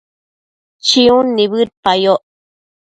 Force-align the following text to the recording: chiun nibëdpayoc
chiun 0.85 1.27
nibëdpayoc 1.35 2.23